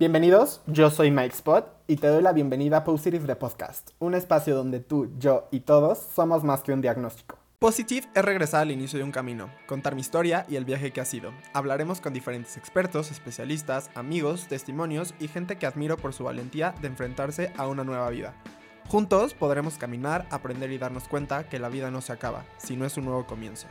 [0.00, 4.14] Bienvenidos, yo soy Mike Spot y te doy la bienvenida a Positive The Podcast, un
[4.14, 7.36] espacio donde tú, yo y todos somos más que un diagnóstico.
[7.58, 11.02] Positive es regresar al inicio de un camino, contar mi historia y el viaje que
[11.02, 11.32] ha sido.
[11.52, 16.88] Hablaremos con diferentes expertos, especialistas, amigos, testimonios y gente que admiro por su valentía de
[16.88, 18.32] enfrentarse a una nueva vida.
[18.88, 22.96] Juntos podremos caminar, aprender y darnos cuenta que la vida no se acaba, sino es
[22.96, 23.66] un nuevo comienzo.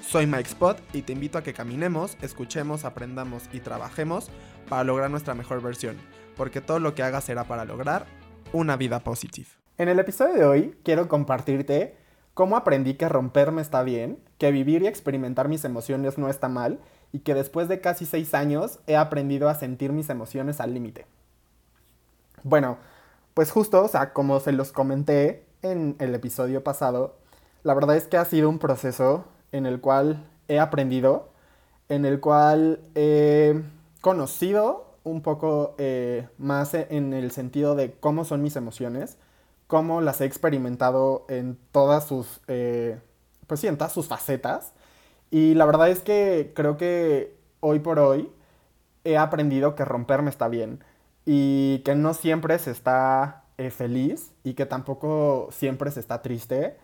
[0.00, 4.30] Soy Mike Spot y te invito a que caminemos, escuchemos, aprendamos y trabajemos
[4.68, 5.96] para lograr nuestra mejor versión,
[6.36, 8.06] porque todo lo que hagas será para lograr
[8.52, 9.48] una vida positiva.
[9.76, 11.96] En el episodio de hoy quiero compartirte
[12.34, 16.78] cómo aprendí que romperme está bien, que vivir y experimentar mis emociones no está mal
[17.12, 21.06] y que después de casi seis años he aprendido a sentir mis emociones al límite.
[22.44, 22.78] Bueno,
[23.34, 27.18] pues justo, o sea, como se los comenté en el episodio pasado,
[27.62, 31.30] la verdad es que ha sido un proceso en el cual he aprendido,
[31.88, 33.62] en el cual he
[34.00, 39.16] conocido un poco eh, más en el sentido de cómo son mis emociones,
[39.66, 42.98] cómo las he experimentado en todas sus, eh,
[43.46, 44.72] pues sí, sus facetas.
[45.30, 48.30] Y la verdad es que creo que hoy por hoy
[49.04, 50.82] he aprendido que romperme está bien
[51.24, 56.76] y que no siempre se está eh, feliz y que tampoco siempre se está triste,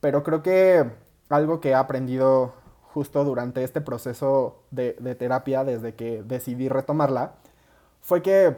[0.00, 0.90] pero creo que
[1.28, 2.54] algo que he aprendido
[2.96, 7.34] justo durante este proceso de, terapia, desde que decidí retomarla,
[8.00, 8.56] fue que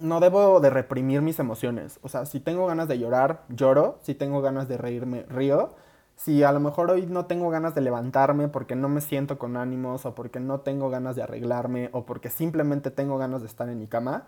[0.00, 1.98] no debo de reprimir mis emociones.
[2.02, 3.98] O sea, si tengo ganas de llorar, lloro.
[4.02, 5.74] Si tengo ganas de reírme, río.
[6.16, 9.56] Si a lo mejor hoy no tengo ganas de levantarme porque no me siento con
[9.56, 13.68] ánimos o porque no tengo ganas de arreglarme o porque simplemente tengo ganas de estar
[13.68, 14.24] en mi cama,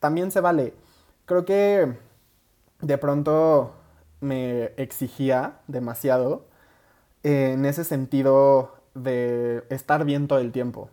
[0.00, 0.74] también se vale.
[1.24, 1.96] Creo que
[2.80, 3.74] de pronto
[4.20, 6.46] me exigía demasiado
[7.22, 10.90] en ese sentido de estar bien todo el tiempo,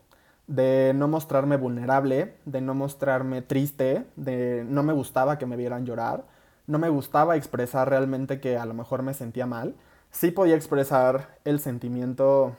[0.47, 5.85] de no mostrarme vulnerable, de no mostrarme triste, de no me gustaba que me vieran
[5.85, 6.25] llorar,
[6.67, 9.75] no me gustaba expresar realmente que a lo mejor me sentía mal.
[10.11, 12.55] Sí podía expresar el sentimiento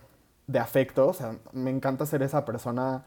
[0.47, 3.05] de afecto, o sea, me encanta ser esa persona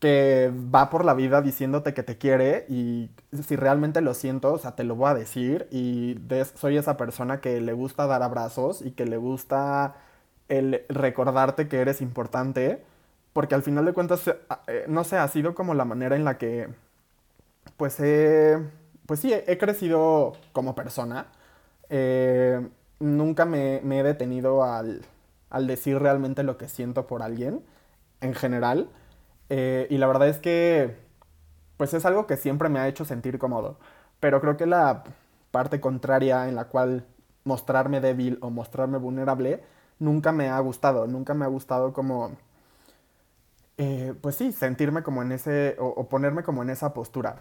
[0.00, 3.10] que va por la vida diciéndote que te quiere y
[3.46, 6.18] si realmente lo siento, o sea, te lo voy a decir y
[6.56, 9.96] soy esa persona que le gusta dar abrazos y que le gusta
[10.48, 12.82] el recordarte que eres importante,
[13.32, 16.24] porque al final de cuentas, eh, eh, no sé, ha sido como la manera en
[16.24, 16.68] la que,
[17.76, 18.58] pues, he,
[19.06, 21.26] pues sí, he crecido como persona.
[21.90, 22.68] Eh,
[23.00, 25.02] nunca me, he detenido al,
[25.50, 27.62] al decir realmente lo que siento por alguien,
[28.20, 28.88] en general.
[29.50, 30.96] Eh, y la verdad es que,
[31.76, 33.78] pues es algo que siempre me ha hecho sentir cómodo.
[34.20, 35.04] Pero creo que la
[35.50, 37.04] parte contraria en la cual
[37.44, 39.62] mostrarme débil o mostrarme vulnerable
[39.98, 41.06] nunca me ha gustado.
[41.06, 42.32] Nunca me ha gustado como,
[43.78, 47.36] eh, pues sí, sentirme como en ese, o, ponerme como en esa postura.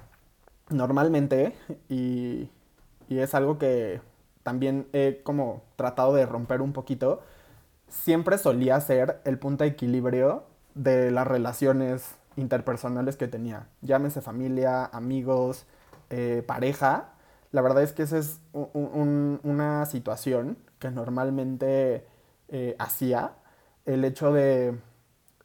[0.69, 1.55] Normalmente,
[1.89, 2.49] y,
[3.09, 4.01] y es algo que
[4.43, 7.21] también he como tratado de romper un poquito,
[7.87, 10.43] siempre solía ser el punto de equilibrio
[10.75, 13.67] de las relaciones interpersonales que tenía.
[13.81, 15.65] Llámese familia, amigos,
[16.09, 17.09] eh, pareja.
[17.51, 22.05] La verdad es que esa es una situación que normalmente
[22.47, 23.33] eh, hacía.
[23.85, 24.77] El hecho de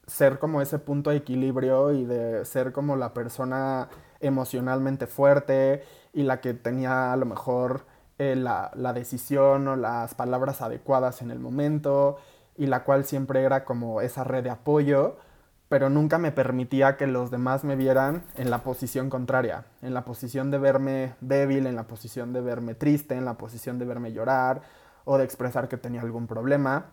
[0.06, 3.88] ser como ese punto de equilibrio y de ser como la persona
[4.20, 7.86] emocionalmente fuerte y la que tenía a lo mejor
[8.18, 12.18] eh, la, la, decisión o las palabras adecuadas en el momento
[12.56, 15.16] y la cual siempre era como esa red de apoyo,
[15.68, 20.04] pero nunca me permitía que los demás me vieran en la posición contraria, en la
[20.04, 24.12] posición de verme débil, en la posición de verme triste, en la posición de verme
[24.12, 24.62] llorar
[25.04, 26.86] o de expresar que tenía algún problema,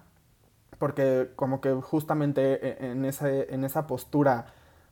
[0.79, 4.47] porque como que justamente e, en, en esa postura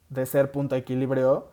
[0.10, 1.50] de ser punto de equilibrio,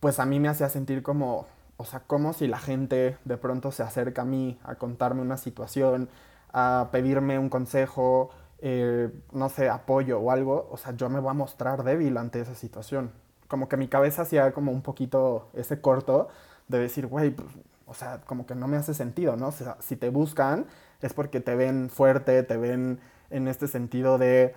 [0.00, 1.46] pues a mí me hacía sentir como,
[1.76, 5.36] o sea, como si la gente de pronto se acerca a mí a contarme una
[5.36, 6.08] situación,
[6.54, 11.30] a pedirme un consejo, eh, no sé, apoyo o algo, o sea, yo me voy
[11.30, 13.10] a mostrar débil ante esa situación.
[13.48, 16.28] Como que mi cabeza hacía como un poquito ese corto
[16.68, 17.48] de decir, güey, pues,
[17.86, 19.48] o sea, como que no me hace sentido, ¿no?
[19.48, 20.66] O sea, si te buscan
[21.02, 23.00] es porque te ven fuerte, te ven
[23.30, 24.54] en este sentido de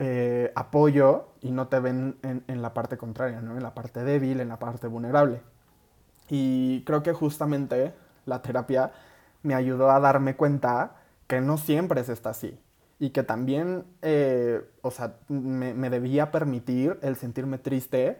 [0.00, 3.56] eh, apoyo y no te ven en, en la parte contraria, ¿no?
[3.56, 5.40] En la parte débil, en la parte vulnerable.
[6.28, 7.94] Y creo que justamente
[8.26, 8.92] la terapia
[9.42, 10.95] me ayudó a darme cuenta
[11.26, 12.58] que no siempre es está así.
[12.98, 18.18] Y que también, eh, o sea, me, debía permitir el sentirme triste,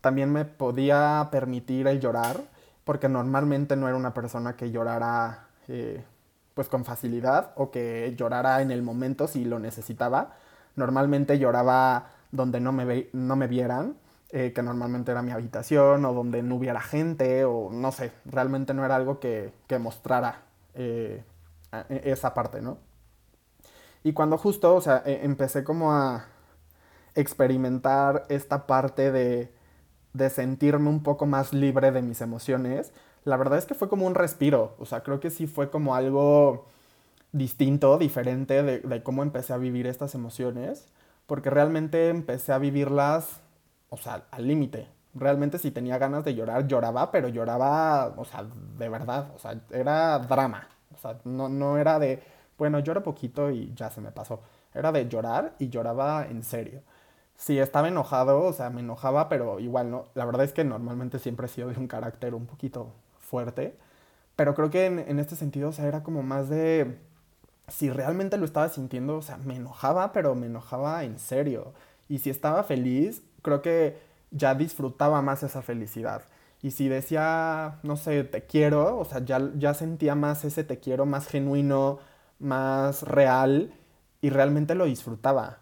[0.00, 2.40] también me podía permitir el llorar,
[2.84, 6.04] porque normalmente no era una persona que llorara eh,
[6.54, 10.36] pues con facilidad o que llorara en el momento si lo necesitaba.
[10.76, 13.96] Normalmente lloraba donde no me, no me vieran,
[14.30, 18.74] eh, que normalmente era mi habitación, o donde no hubiera gente, o no sé, realmente
[18.74, 20.42] no era algo que, mostrara
[20.74, 21.33] eh, e,
[21.88, 22.78] esa parte, ¿no?
[24.02, 26.26] Y cuando justo, o sea, e, empecé como a
[27.14, 29.52] experimentar esta parte de,
[30.12, 32.92] de sentirme un poco más libre de mis emociones,
[33.24, 35.94] la verdad es que fue como un respiro, o sea, creo que sí fue como
[35.94, 36.66] algo
[37.32, 40.86] distinto, diferente de, cómo empecé a vivir estas emociones,
[41.26, 43.40] porque realmente empecé a vivirlas,
[43.90, 44.88] o sea, al límite.
[45.14, 48.44] Realmente si tenía ganas de llorar, lloraba, pero lloraba, o sea,
[48.78, 52.22] de verdad, o sea, era drama, o sea, no, no era de,
[52.58, 54.40] bueno, lloro poquito y ya se me pasó,
[54.74, 56.82] era de llorar y lloraba en serio.
[57.36, 60.06] Si estaba enojado, o sea, me enojaba, pero igual no.
[60.14, 63.76] La verdad es que normalmente siempre he sido de un carácter un poquito fuerte.
[64.36, 66.98] Pero creo que en, en, este sentido, o sea, era como más de
[67.68, 71.72] si realmente lo estaba sintiendo, o sea, me enojaba, pero me enojaba en serio.
[72.08, 73.98] Y si estaba feliz, creo que
[74.30, 76.22] ya disfrutaba más esa felicidad.
[76.64, 80.80] Y si decía, no sé, te quiero, o sea, ya, ya sentía más ese te
[80.80, 81.98] quiero más genuino,
[82.38, 83.74] más real
[84.22, 85.58] y realmente lo disfrutaba.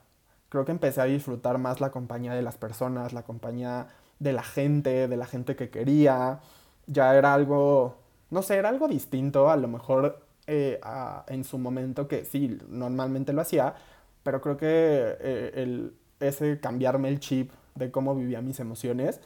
[0.48, 3.88] Creo que empecé a disfrutar más la compañía de las personas, la compañía
[4.20, 6.38] de la gente, de la gente que quería.
[6.86, 7.96] Ya era algo,
[8.30, 9.50] no sé, era algo distinto.
[9.50, 10.80] A lo mejor eh,
[11.26, 13.74] en su momento que sí, normalmente lo hacía,
[14.22, 19.20] pero creo que eh, el, ese cambiarme el chip de cómo vivía mis emociones,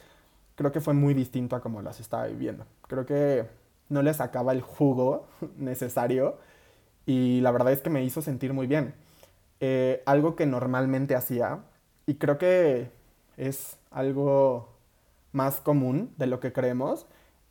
[0.57, 2.65] creo que fue muy distinto a cómo las estaba viviendo.
[2.87, 3.47] Creo que
[3.89, 5.27] no le sacaba el jugo
[5.57, 6.37] necesario
[7.05, 8.93] y la verdad es que me hizo sentir muy bien.
[9.61, 11.59] Eh, algo que normalmente hacía,
[12.05, 12.91] y creo que
[13.37, 14.69] es algo
[15.31, 17.05] más común de lo que creemos,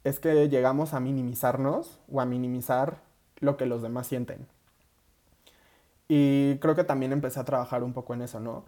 [0.05, 2.99] es que llegamos a minimizarnos o a minimizar
[3.41, 4.47] lo que los demás sienten.
[6.09, 8.65] Y creo que también empecé a trabajar un poco en eso, ¿no?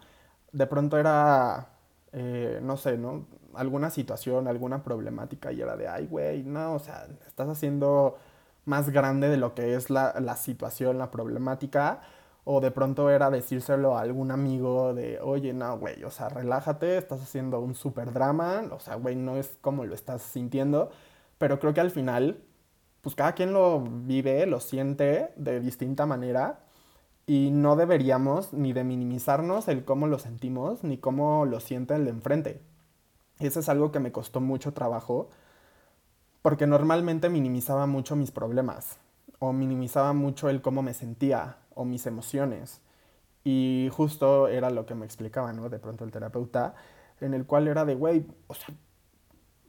[0.51, 1.69] De pronto era,
[2.13, 3.27] eh, no sé, ¿no?
[3.53, 8.17] Alguna situación, alguna problemática y era de, ay, güey, no, o sea, estás haciendo
[8.65, 12.01] más grande de lo que es la, la situación, la problemática.
[12.45, 16.97] O de pronto era decírselo a algún amigo de, oye, no, güey, o sea, relájate,
[16.97, 20.89] estás haciendo un súper drama, o sea, güey, no es como lo estás sintiendo.
[21.37, 22.43] Pero creo que al final
[23.01, 26.59] pues cada quien lo vive, lo siente de distinta manera
[27.29, 32.05] y no deberíamos ni de minimizarnos el cómo lo sentimos ni cómo lo siente el
[32.05, 32.59] de enfrente.
[33.37, 35.29] Eso es algo que me costó mucho trabajo
[36.41, 38.97] porque normalmente minimizaba mucho mis problemas
[39.37, 42.81] o minimizaba mucho el cómo me sentía o mis emociones.
[43.43, 45.69] Y justo era lo que me explicaba, ¿no?
[45.69, 46.73] De pronto el terapeuta,
[47.21, 48.73] en el cual era de, güey, o sea,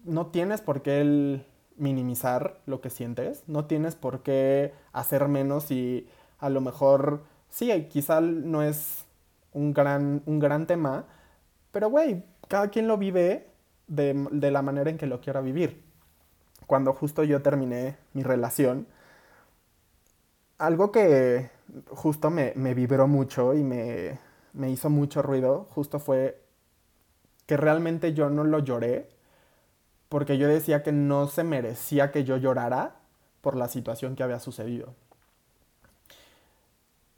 [0.05, 1.45] no tienes por qué
[1.77, 6.09] minimizar lo que sientes, no tienes por qué hacer menos y
[6.39, 9.05] a lo mejor, sí, quizá no es
[9.53, 11.05] un gran, un gran tema,
[11.73, 13.49] pero güey, cada quien lo vive
[13.87, 15.83] de, de, la manera en que lo quiera vivir.
[16.67, 18.87] Cuando justo yo terminé mi relación,
[20.59, 21.51] algo que
[21.89, 24.19] justo me, me vibró mucho y me,
[24.53, 26.41] me hizo mucho ruido, justo fue
[27.47, 29.09] que realmente yo no lo lloré,
[30.09, 32.97] porque yo decía que no se merecía que yo llorara
[33.41, 34.95] por la situación que había sucedido.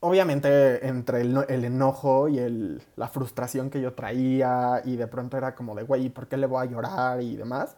[0.05, 5.75] Obviamente entre el, enojo y la frustración que yo traía y de pronto era como
[5.75, 7.77] de, güey, ¿por qué le voy a llorar y demás?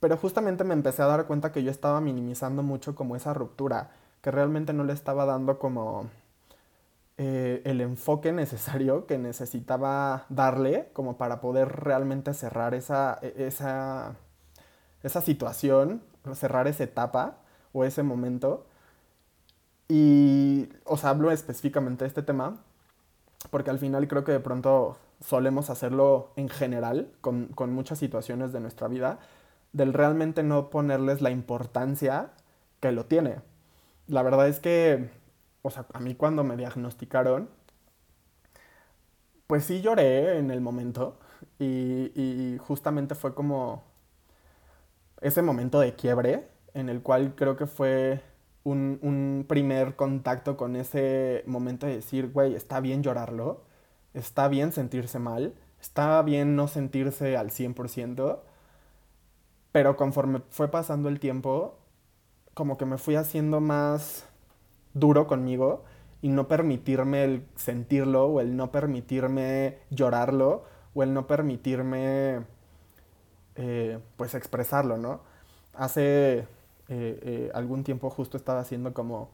[0.00, 3.90] Pero justamente me empecé a dar cuenta que yo estaba minimizando mucho como esa ruptura,
[4.22, 6.08] que realmente no le estaba dando como
[7.18, 14.16] eh, el enfoque necesario que necesitaba darle como para poder realmente cerrar esa, e, esa
[15.02, 16.02] esa situación,
[16.34, 17.38] cerrar esa etapa
[17.72, 18.66] o ese momento.
[19.90, 22.62] Y os hablo específicamente de este tema
[23.50, 28.52] porque al final creo que de pronto solemos hacerlo en general con, con muchas situaciones
[28.52, 29.18] de nuestra vida,
[29.72, 32.30] del realmente no ponerles la importancia
[32.78, 33.40] que lo tiene.
[34.06, 35.10] La verdad es que,
[35.62, 37.48] o sea, a mí cuando me diagnosticaron,
[39.48, 41.18] pues sí lloré en el momento
[41.58, 43.82] y, y justamente fue como,
[45.20, 48.22] ese momento de quiebre en el cual creo que fue
[48.64, 53.62] un, primer contacto con ese momento de decir, güey, está bien llorarlo,
[54.14, 58.40] está bien sentirse mal, está bien no sentirse al 100%,
[59.72, 61.78] pero conforme fue pasando el tiempo,
[62.54, 64.26] como que me fui haciendo más
[64.94, 65.84] duro conmigo
[66.22, 70.64] y no permitirme el sentirlo o el no permitirme llorarlo
[70.94, 72.40] o el no permitirme
[73.56, 75.20] eh, pues expresarlo, ¿no?
[75.74, 76.46] Hace
[76.90, 79.30] eh, eh, algún tiempo justo estaba haciendo como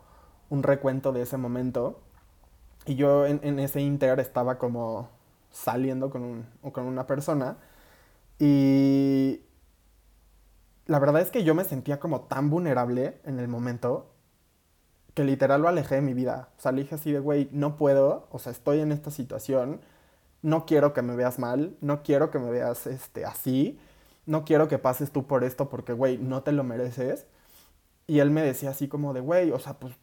[0.51, 2.01] un recuento de ese momento
[2.87, 5.09] y yo en, ese inter estaba como
[5.51, 7.57] saliendo con, con una persona
[8.39, 9.43] Y
[10.87, 14.13] la verdad es que yo me sentía como tan vulnerable en el momento
[15.15, 16.51] que literal lo alejé de mi vida.
[16.59, 19.81] O sea, dije así de, güey, no puedo, o sea, estoy en esta situación,
[20.43, 23.79] no quiero que me veas mal, no quiero que me veas este, así,
[24.27, 27.27] no quiero que pases tú por esto porque, güey, no te lo mereces.
[28.07, 29.95] Y él me decía así como de, güey, o sea, pues,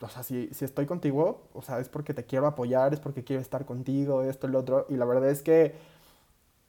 [0.00, 3.24] o sea, si, si estoy contigo, o sea, es porque te quiero apoyar, es porque
[3.24, 4.86] quiero estar contigo, esto lo otro.
[4.88, 5.74] Y la verdad es que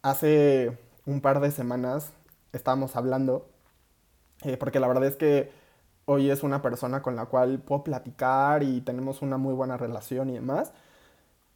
[0.02, 2.14] hace un par de semanas
[2.54, 3.50] estábamos hablando,
[4.44, 5.52] eh, porque la verdad es que
[6.06, 10.30] hoy es una persona con la cual puedo platicar y tenemos una muy buena relación
[10.30, 10.74] y demás.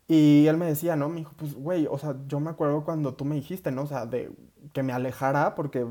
[0.07, 1.09] Y él me decía, ¿no?
[1.09, 3.83] Me dijo, pues, güey, o sea, yo me acuerdo cuando tú me dijiste, ¿no?
[3.83, 4.31] O sea, de
[4.73, 5.85] que me alejara porque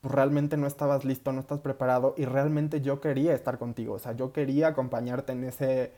[0.00, 3.98] pues, realmente no estabas listo, no estás preparado y realmente yo quería estar contigo, o
[3.98, 5.92] sea, yo quería acompañarte en ese,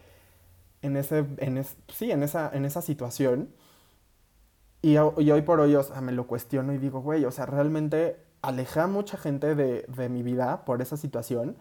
[0.82, 3.50] en ese, en sí, en esa, en esa situación.
[4.82, 8.16] Y, hoy por hoy, o sea, me lo cuestiono y digo, güey, o sea, realmente
[8.42, 11.56] alejé a mucha gente de, de mi vida por esa situación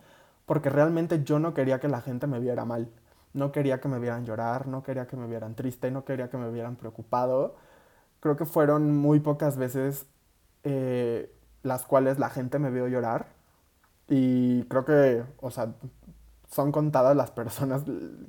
[0.46, 2.90] porque realmente yo no quería que la gente me viera mal.
[3.34, 6.38] No quería que me vieran llorar, no quería que me vieran triste, no quería que
[6.38, 7.56] me vieran preocupado.
[8.20, 10.08] Creo que fueron muy pocas veces
[10.64, 11.34] eh,
[11.64, 13.28] las cuales la gente me vio llorar.
[14.08, 15.74] Y creo que, o sea,
[16.50, 17.84] son contadas las personas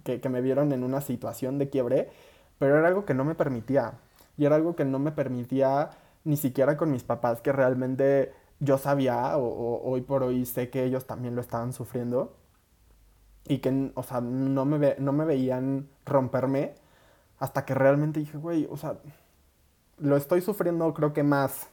[0.05, 2.11] que, que, me vieron en una situación de quiebre,
[2.59, 3.95] pero era algo que no me permitía.
[4.37, 5.91] Y era algo que no me permitía
[6.25, 10.85] ni siquiera con mis papás, que realmente yo sabía, o, hoy por hoy sé que
[10.85, 12.37] ellos también lo estaban sufriendo.
[13.49, 16.75] Y que, o sea, no me, no me veían romperme
[17.41, 18.99] hasta que realmente dije, güey, o sea,
[19.99, 21.69] lo estoy sufriendo creo que más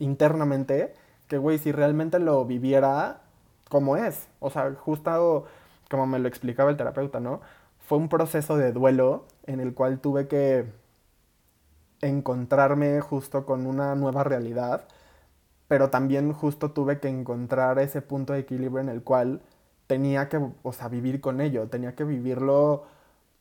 [0.00, 0.94] internamente
[1.28, 3.20] que, güey, si realmente lo viviera
[3.68, 4.28] como es.
[4.40, 5.46] O sea, justo
[5.90, 7.40] como me lo explicaba el terapeuta, ¿no?
[7.78, 10.66] Fue un proceso de duelo en el cual tuve que
[12.00, 14.84] encontrarme justo con una nueva realidad,
[15.68, 19.40] pero también justo tuve que encontrar ese punto de equilibrio en el cual
[19.86, 22.84] tenía que, o sea, vivir con ello, tenía que vivirlo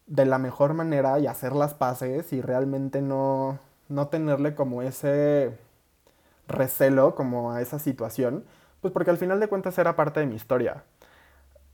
[0.08, 5.58] de la mejor manera y hacer las paces y realmente no, no tenerle como ese
[6.50, 8.44] recelo como a esa situación,
[8.82, 10.84] pues porque al final de cuentas era parte de mi historia.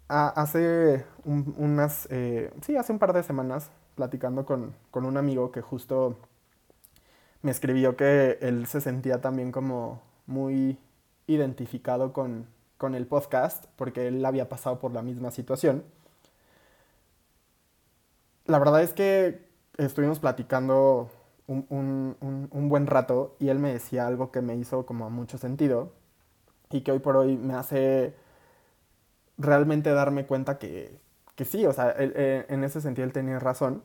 [0.08, 5.62] hace unas, eh, sí, hace un par de semanas, platicando con, con, un amigo que
[5.62, 6.18] justo
[7.42, 10.78] me escribió que él se sentía también como muy
[11.28, 15.84] identificado con, con el podcast, porque él había pasado por la misma situación.
[18.46, 21.10] La verdad es que estuvimos platicando
[21.48, 25.92] un, buen rato y él me decía algo que me hizo como mucho sentido
[26.72, 28.16] y que hoy por hoy me hace
[29.38, 31.00] realmente darme cuenta que,
[31.36, 33.84] que sí, o sea, eh, en ese sentido él tenía razón,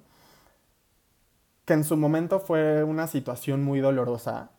[1.64, 4.50] que en su momento fue una situación muy dolorosa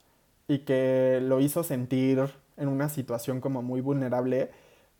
[0.47, 4.51] y que lo hizo sentir en una situación como muy vulnerable,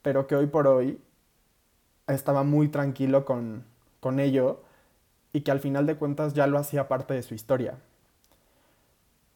[0.02, 1.00] pero que hoy por hoy
[2.08, 3.66] estaba muy tranquilo con,
[4.00, 4.62] con ello
[5.34, 7.78] y que al final de cuentas ya lo hacía parte de su historia.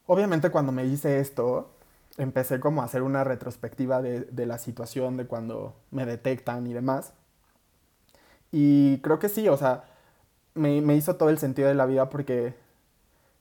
[0.07, 1.71] Obviamente cuando me hice esto,
[2.17, 7.13] empecé como a hacer una retrospectiva de, la situación, de cuando me detectan y demás.
[8.51, 9.85] Y creo que sí, o sea,
[10.53, 12.55] me, me hizo todo el sentido de la vida porque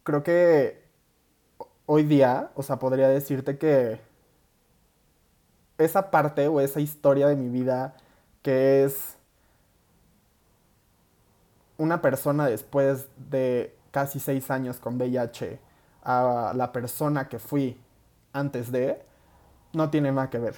[0.03, 0.83] creo que
[1.87, 4.01] hoy día, o sea, podría decirte que
[5.79, 7.97] esa parte o esa historia de mi vida
[8.43, 9.17] que es
[11.79, 15.59] una persona después de casi seis años con VIH,
[16.05, 17.81] a la persona que fui
[18.33, 19.03] antes de,
[19.73, 20.57] no tiene nada que ver.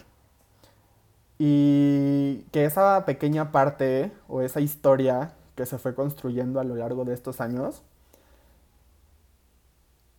[1.39, 7.05] Y que esa pequeña parte o esa historia que se fue construyendo a lo largo
[7.05, 7.83] de estos años,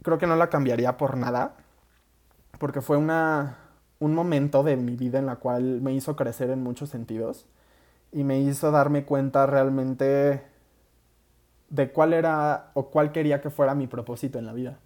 [0.03, 1.55] creo que no la cambiaría por nada,
[2.60, 3.57] porque fue una,
[4.00, 7.46] un momento de mi vida en la cual me hizo crecer en muchos sentidos
[8.12, 10.43] y me hizo darme cuenta realmente
[11.69, 14.79] de cuál era o cuál quería que fuera mi propósito en la vida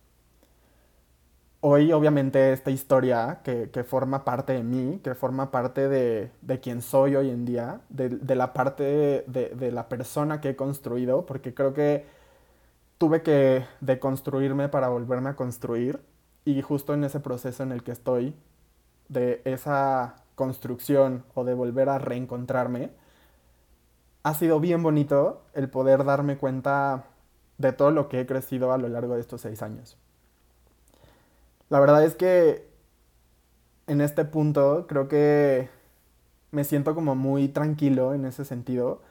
[1.61, 6.81] hoy obviamente esta historia que, forma parte de mí, que forma parte de, de quien
[6.81, 11.73] soy hoy en día, de, la parte de, la persona que he construido, porque creo
[11.73, 12.05] que
[12.97, 16.01] tuve que deconstruirme para volverme a construir
[16.45, 18.35] y justo en ese proceso en el que estoy,
[19.09, 22.91] de esa construcción o de volver a reencontrarme,
[24.23, 27.05] ha sido bien bonito el poder darme cuenta
[27.57, 29.97] de todo lo que he crecido a lo largo de estos seis años.
[31.71, 32.67] La verdad es que
[33.87, 35.69] en este punto creo que
[36.51, 39.01] me siento como muy tranquilo en ese sentido,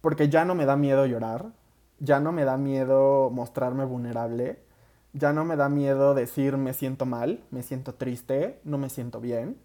[0.00, 1.52] porque ya no me da miedo llorar,
[2.00, 4.60] ya no me da miedo mostrarme vulnerable,
[5.14, 9.20] Ya no me da miedo decir me siento mal, me siento triste, no me siento
[9.20, 9.58] bien.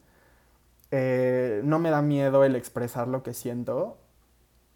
[0.91, 3.97] Eh, no me da miedo el expresar lo que siento.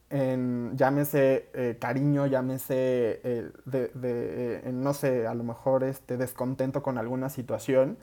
[0.10, 6.98] En, llámese eh, cariño, llámese eh, de, no sé, a lo mejor este descontento con
[6.98, 7.98] alguna situación.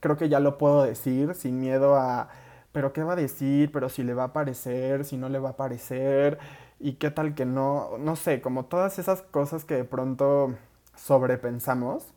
[0.00, 2.28] Creo que ya lo puedo decir sin miedo a,
[2.72, 5.50] pero qué va a decir, pero si le va a parecer, si no le va
[5.50, 6.38] a parecer,
[6.80, 10.54] y qué tal que no, no sé, como todas esas cosas que de pronto
[10.96, 12.12] sobrepensamos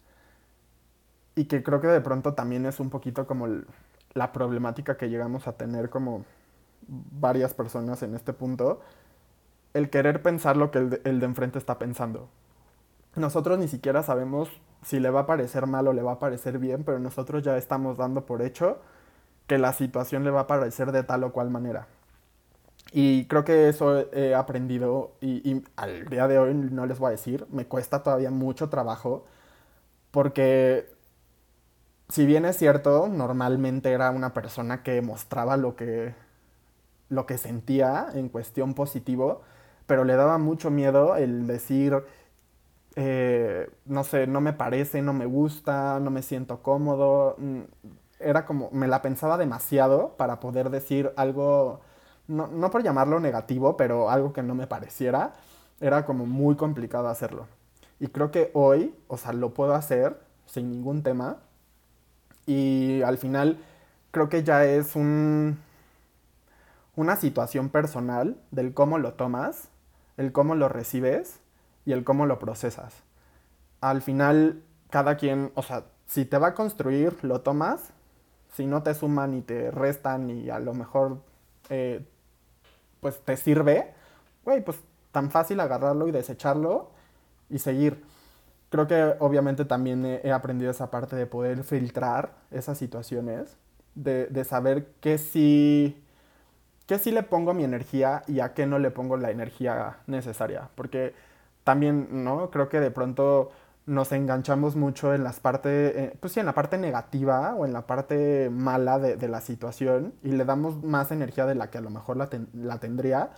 [1.36, 3.48] y que creo que de pronto también es un poquito como
[4.14, 6.26] la problemática que llegamos a tener como
[6.88, 8.82] varias personas en este punto,
[9.76, 12.30] el querer pensar lo que el de, enfrente está pensando.
[13.16, 14.50] Nosotros ni siquiera sabemos
[14.84, 17.58] si le va a parecer mal o le va a parecer bien, pero nosotros ya
[17.58, 18.80] estamos dando por hecho
[19.48, 21.88] que la situación le va a parecer de tal o cual manera.
[22.94, 27.12] Y creo que eso he aprendido y, al día de hoy no les voy a
[27.12, 29.26] decir, me cuesta todavía mucho trabajo
[30.12, 30.88] porque
[32.08, 36.16] si bien es cierto, normalmente era una persona que mostraba lo que,
[37.10, 39.42] lo que sentía en cuestión positivo,
[39.88, 42.04] pero le daba mucho miedo el decir,
[42.96, 47.36] eh, no sé, no me parece, no me gusta, no me siento cómodo.
[47.38, 47.62] Mm,
[48.20, 51.82] era como, me la pensaba demasiado para poder decir algo
[52.28, 55.34] no, por llamarlo negativo, pero algo que no me pareciera,
[55.80, 57.48] era como muy complicado hacerlo.
[58.00, 61.38] Y creo que hoy, o sea, lo puedo hacer sin ningún tema.
[62.46, 63.60] Y al final
[64.12, 65.60] creo que ya es un,
[66.96, 69.70] una situación personal del cómo lo tomas,
[70.18, 71.40] el cómo lo recibes
[71.86, 73.04] y el cómo lo procesas.
[73.82, 77.92] Al final, cada quien, o sea, si te va a construir, lo tomas.
[78.54, 81.20] Si no te suman ni te restan y a lo mejor
[81.70, 82.06] eh,
[83.02, 83.94] pues te sirve,
[84.44, 84.80] güey, pues
[85.12, 86.90] tan fácil agarrarlo y desecharlo
[87.50, 88.04] y seguir.
[88.70, 93.58] Creo que obviamente también he, aprendido esa parte de poder filtrar esas situaciones,
[93.94, 96.04] de, saber qué sí,
[96.88, 100.70] qué sí le pongo mi energía y a qué no le pongo la energía necesaria.
[100.76, 101.14] Porque
[101.64, 102.50] también, ¿no?
[102.52, 103.52] Creo que de pronto
[103.86, 107.74] nos enganchamos mucho en las partes, eh, pues sí, en la parte negativa o en
[107.74, 111.82] la parte mala de, la situación y le damos más energía de la que a
[111.82, 113.32] lo mejor la, tendría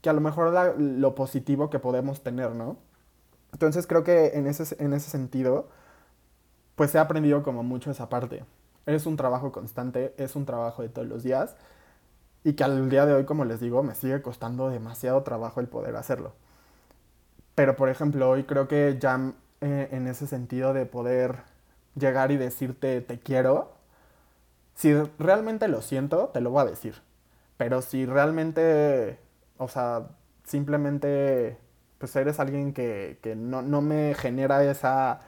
[0.00, 2.76] que a lo mejor lo positivo que podemos tener, ¿no?
[3.52, 5.68] Entonces creo que en ese, en ese sentido,
[6.74, 8.44] pues he aprendido como mucho esa parte.
[8.86, 11.54] Es un trabajo constante, es un trabajo de todos los días
[12.44, 15.68] y que al día de hoy, como les digo, me sigue costando demasiado trabajo el
[15.68, 16.34] poder hacerlo.
[17.54, 21.42] Pero por ejemplo, hoy creo que ya eh, en ese sentido de poder
[21.94, 23.72] llegar y decirte te quiero.
[24.74, 27.02] Si realmente lo siento, te lo voy a decir.
[27.56, 29.18] Pero si realmente,
[29.58, 30.08] o sea,
[30.44, 31.58] simplemente
[31.98, 35.20] pues eres alguien que, no, me genera esa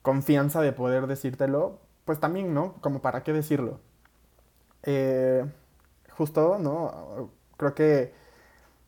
[0.00, 2.74] confianza de poder decírtelo, pues también, ¿no?
[2.80, 3.78] Como para qué decirlo.
[4.84, 5.44] Eh,
[6.16, 7.30] justo, ¿no?
[7.56, 8.12] Creo que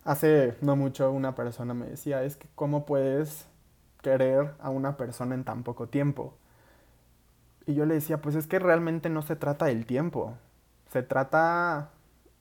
[0.04, 3.46] hace no mucho una persona me decía, es que cómo puedes
[4.02, 6.34] querer a una persona en tan poco tiempo.
[7.66, 10.34] Y yo le decía, pues es que realmente no se trata del tiempo,
[10.92, 11.90] se trata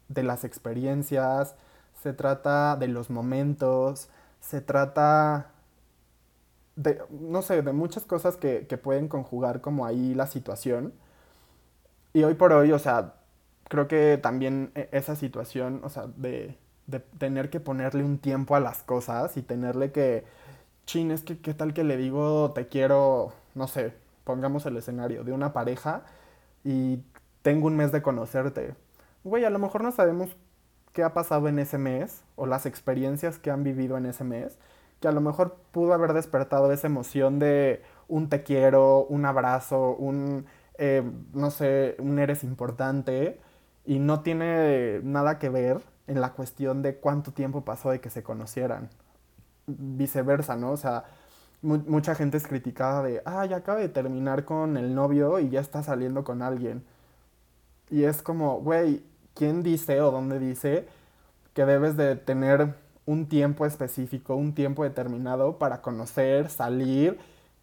[0.08, 1.56] de las experiencias,
[2.02, 5.48] se trata de los momentos, se trata
[6.76, 10.94] de, no sé, de muchas cosas que, pueden conjugar como ahí la situación.
[12.14, 13.16] Y hoy por hoy, o sea,
[13.68, 18.56] creo que también e, esa situación, o sea, de, de tener que ponerle un tiempo
[18.56, 20.24] a las cosas y tenerle que
[20.86, 25.24] chin, es que qué tal que le digo te quiero, no sé, pongamos el escenario
[25.24, 26.04] de una pareja
[26.64, 27.00] y
[27.42, 28.76] tengo un mes de conocerte.
[29.24, 30.36] Güey, a lo mejor no sabemos
[30.94, 34.58] qué ha pasado en ese mes o las experiencias que han vivido en ese mes,
[35.00, 39.96] que a lo mejor pudo haber despertado esa emoción de un te quiero, un abrazo,
[39.96, 40.46] un,
[40.78, 43.40] eh, no sé, un eres importante
[43.86, 48.10] y no tiene nada que ver en la cuestión de cuánto tiempo pasó de que
[48.10, 48.90] se conocieran
[49.68, 50.72] viceversa, ¿no?
[50.72, 51.06] O sea,
[51.62, 55.62] mucha gente es criticada de, ah, ya acaba de terminar con el novio y ya
[55.62, 56.84] está saliendo con alguien.
[57.90, 60.88] Y es como, güey, ¿quién dice o dónde dice
[61.54, 67.18] que debes de tener un tiempo específico, un tiempo determinado para conocer, salir,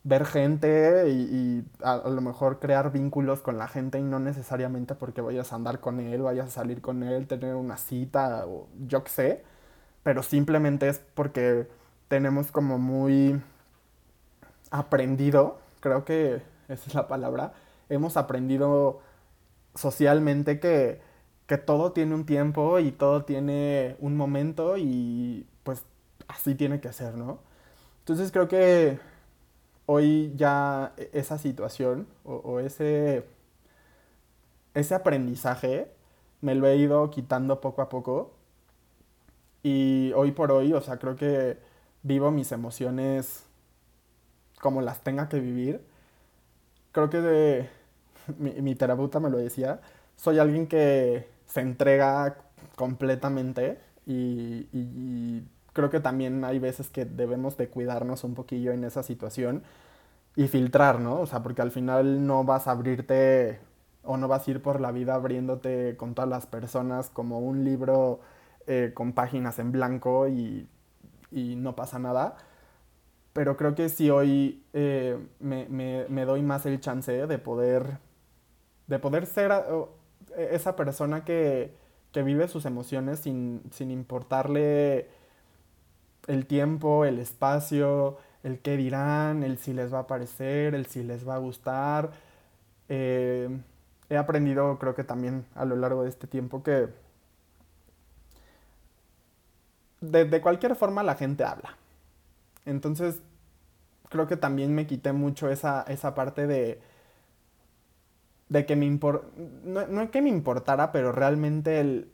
[0.04, 5.20] ver gente y, a, lo mejor crear vínculos con la gente y no necesariamente porque
[5.20, 9.04] vayas a andar con él, vayas a salir con él, tener una cita o yo
[9.04, 9.44] qué sé,
[10.02, 11.68] pero simplemente es porque
[12.08, 13.40] tenemos como muy
[14.70, 17.52] aprendido, creo que esa es la palabra,
[17.88, 19.00] hemos aprendido
[19.74, 21.00] socialmente que,
[21.66, 25.84] todo tiene un tiempo y todo tiene un momento y pues
[26.26, 27.40] así tiene que ser, ¿no?
[27.98, 28.98] Entonces creo que
[29.92, 33.24] hoy ya e-, esa situación o, ese,
[34.74, 35.88] ese aprendizaje
[36.40, 38.32] me lo he ido quitando poco a poco.
[39.62, 41.58] Y hoy por hoy, o sea, creo que
[42.02, 43.44] vivo mis emociones
[44.60, 45.82] como las tenga que vivir.
[46.92, 47.70] Creo que de,
[48.38, 49.80] mi, terapeuta me lo decía,
[50.16, 52.36] soy alguien que se entrega
[52.76, 59.02] completamente y creo que también hay veces que debemos de cuidarnos un poquillo en esa
[59.02, 59.62] situación
[60.36, 61.20] y filtrar, ¿no?
[61.20, 63.60] O sea, porque al final no vas a abrirte
[64.02, 67.64] o no vas a ir por la vida abriéndote con todas las personas como un
[67.64, 68.20] libro
[68.66, 70.68] eh, con páginas en blanco y,
[71.32, 72.36] no pasa nada.
[73.32, 77.98] Pero creo que si hoy eh, me, doy más el chance de poder,
[78.86, 79.52] de poder ser
[80.36, 81.74] esa persona que,
[82.12, 85.08] que vive sus emociones sin, sin importarle
[86.26, 91.02] el tiempo, el espacio, el qué dirán, el si les va a parecer, el si
[91.02, 92.10] les va a gustar.
[92.88, 93.48] Eh,
[94.10, 96.88] he aprendido, creo que también a lo largo de este tiempo, que
[100.00, 101.76] de, cualquier forma la gente habla.
[102.66, 103.20] Entonces,
[104.08, 106.80] creo que también me quité mucho esa, esa parte de,
[108.48, 109.30] de que me impor
[109.64, 112.11] no, no que me importara, pero realmente el,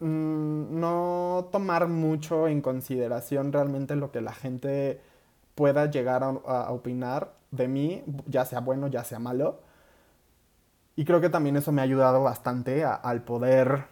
[0.00, 5.00] Mm, no tomar mucho en consideración realmente lo que la gente
[5.54, 9.60] pueda llegar a, opinar de mí, ya sea bueno, ya sea malo.
[10.96, 13.84] Y creo que también eso me ha ayudado bastante al poder,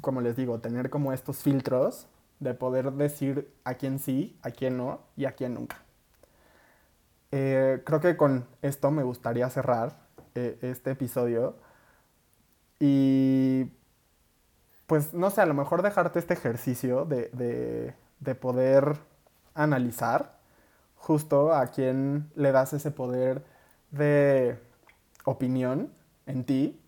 [0.00, 2.06] como les digo, tener como estos filtros
[2.40, 5.82] de poder decir a quién sí, a quién no y a quién nunca.
[7.32, 9.98] Eh, creo que con esto me gustaría cerrar
[10.34, 11.56] eh, este episodio
[12.78, 13.70] y
[14.86, 17.94] pues no sé, a lo mejor dejarte este ejercicio de,
[18.40, 18.96] poder
[19.54, 20.36] analizar
[20.96, 23.44] justo a quién le das ese poder
[23.90, 24.58] de
[25.24, 25.92] opinión
[26.26, 26.80] en ti,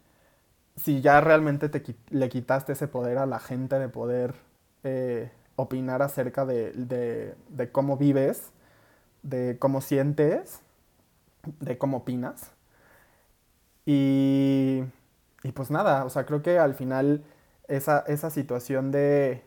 [0.77, 4.35] si ya realmente te, le quitaste ese poder a la gente de poder
[4.85, 7.35] eh, opinar acerca de,
[7.73, 8.51] cómo vives,
[9.23, 10.61] de cómo sientes,
[11.61, 12.53] de cómo opinas.
[13.87, 14.85] Y,
[15.43, 17.25] y pues nada, o sea, creo que al final
[17.69, 19.43] esa, esa situación de,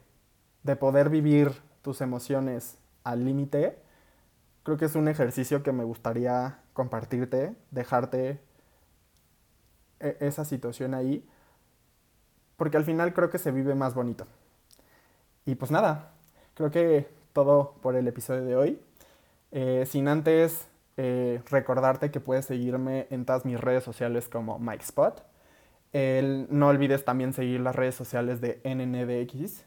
[0.64, 3.78] de poder vivir tus emociones al límite,
[4.64, 8.40] creo que es un ejercicio que me gustaría compartirte, dejarte
[10.00, 11.28] e, esa situación ahí,
[12.58, 14.28] porque al final creo que se vive más bonito.
[15.46, 16.12] Y pues nada,
[16.54, 18.82] creo que todo por el episodio de hoy.
[19.52, 24.86] Eh, sin antes eh, recordarte que puedes seguirme en todas mis redes sociales como Mike
[25.94, 29.66] Spot no olvides también seguir las redes sociales de NNDX.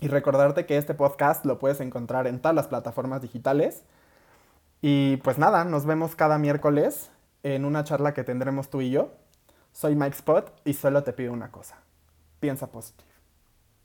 [0.00, 3.84] Y recordarte que este podcast lo puedes encontrar en todas las plataformas digitales.
[4.82, 7.10] Y pues nada, nos vemos cada miércoles
[7.42, 9.12] en una charla que tendremos tú y yo.
[9.72, 11.78] Soy Mike Spot y solo te pido una cosa.
[12.40, 13.13] Piensa positivo.